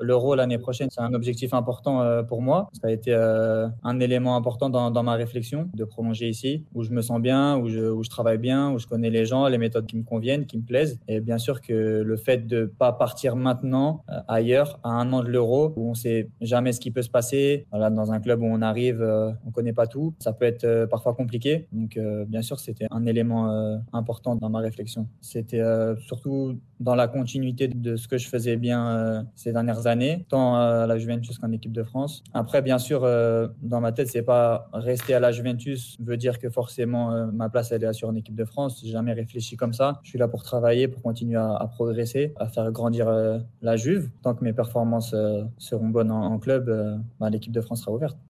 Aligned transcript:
l'Euro 0.00 0.34
l'année 0.34 0.58
prochaine, 0.58 0.88
c'est 0.90 1.00
un 1.00 1.14
objectif 1.14 1.54
important 1.54 2.02
euh, 2.02 2.22
pour 2.22 2.42
moi. 2.42 2.70
Ça 2.80 2.88
a 2.88 2.90
été 2.90 3.12
euh, 3.12 3.68
un 3.82 4.00
élément 4.00 4.36
important 4.36 4.70
dans, 4.70 5.02
ma 5.02 5.14
réflexion 5.14 5.68
de 5.74 5.84
prolonger 5.84 6.28
ici, 6.28 6.66
où 6.74 6.82
je 6.82 6.90
me 6.90 7.00
sens 7.02 7.20
bien, 7.20 7.56
où 7.56 7.68
je, 7.68 8.08
travaille 8.08 8.38
bien, 8.38 8.72
où 8.72 8.78
je 8.78 8.86
connais 8.86 9.10
les 9.10 9.24
gens, 9.24 9.46
les 9.46 9.58
méthodes 9.58 9.86
qui 9.86 9.96
me 9.96 10.02
conviennent, 10.02 10.46
qui 10.46 10.58
me 10.58 10.62
plaisent. 10.62 10.98
Et 11.08 11.20
bien 11.20 11.38
sûr 11.38 11.60
que 11.60 12.02
le 12.02 12.16
fait 12.16 12.46
de 12.46 12.66
pas 12.66 12.92
partir 12.92 13.36
maintenant 13.36 14.04
euh, 14.10 14.20
ailleurs, 14.28 14.78
à 14.82 14.90
un 14.90 15.12
an 15.12 15.22
de 15.22 15.28
l'Euro, 15.28 15.72
où 15.76 15.90
on 15.90 15.94
sait 15.94 16.28
jamais 16.40 16.72
ce 16.72 16.80
qui 16.80 16.90
peut 16.90 17.02
se 17.02 17.10
passer, 17.10 17.66
voilà, 17.70 17.90
dans 17.90 18.12
un 18.12 18.20
club 18.20 18.42
où 18.42 18.46
on 18.46 18.62
arrive, 18.62 19.02
on 19.46 19.50
connaît 19.50 19.72
pas 19.72 19.86
tout, 19.86 20.14
ça 20.18 20.32
peut 20.32 20.44
être 20.44 20.86
parfois 20.86 21.14
compliqué. 21.14 21.66
Donc 21.72 21.98
bien 22.26 22.42
sûr, 22.42 22.58
c'était 22.58 22.86
un 22.90 23.06
élément 23.06 23.80
important 23.92 24.34
dans 24.36 24.50
ma 24.50 24.60
réflexion. 24.60 25.06
C'était 25.20 25.62
surtout 26.06 26.58
dans 26.80 26.94
la 26.94 27.08
continuité 27.08 27.68
de 27.68 27.96
ce 27.96 28.08
que 28.08 28.18
je 28.18 28.28
faisais 28.28 28.56
bien 28.56 29.26
ces 29.34 29.52
dernières 29.52 29.86
années, 29.86 30.26
tant 30.28 30.56
à 30.56 30.86
la 30.86 30.98
Juventus 30.98 31.38
qu'en 31.38 31.52
équipe 31.52 31.72
de 31.72 31.82
France. 31.82 32.22
Après, 32.32 32.62
bien 32.62 32.78
sûr, 32.78 33.02
dans 33.62 33.80
ma 33.80 33.92
tête, 33.92 34.08
c'est 34.08 34.22
pas 34.22 34.68
rester 34.72 35.14
à 35.14 35.20
la 35.20 35.32
Juventus 35.32 35.96
veut 36.00 36.16
dire 36.16 36.38
que 36.38 36.48
forcément 36.50 37.26
ma 37.32 37.48
place 37.48 37.72
elle 37.72 37.84
est 37.84 37.92
sur 37.92 38.10
une 38.10 38.16
équipe 38.16 38.34
de 38.34 38.44
France. 38.44 38.80
J'ai 38.82 38.92
jamais 38.92 39.12
réfléchi 39.12 39.56
comme 39.56 39.72
ça. 39.72 40.00
Je 40.02 40.10
suis 40.10 40.18
là 40.18 40.28
pour 40.28 40.42
travailler, 40.42 40.88
pour 40.88 41.02
continuer 41.02 41.36
à, 41.36 41.68
progresser, 41.72 42.32
à 42.36 42.46
faire 42.48 42.70
grandir 42.72 43.10
la 43.62 43.76
Juve. 43.76 44.10
Tant 44.22 44.34
que 44.34 44.44
mes 44.44 44.52
performances 44.52 45.14
seront 45.58 45.88
bonnes 45.88 46.10
en, 46.10 46.24
en 46.24 46.38
club, 46.38 47.00
bah, 47.18 47.30
l'équipe 47.30 47.52
de 47.52 47.60
France 47.60 47.82
sera 47.82 47.92
ouverte. 47.92 48.18